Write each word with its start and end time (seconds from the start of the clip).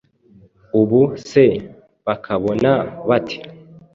Ubu 0.79 1.01
se 1.29 1.45
bakabona 2.05 2.71
bate 3.09 3.39